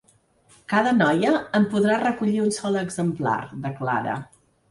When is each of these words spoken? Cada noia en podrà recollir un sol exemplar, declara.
Cada 0.71 0.93
noia 0.99 1.33
en 1.59 1.67
podrà 1.75 1.99
recollir 2.05 2.41
un 2.45 2.49
sol 2.57 2.81
exemplar, 2.81 3.37
declara. 3.69 4.19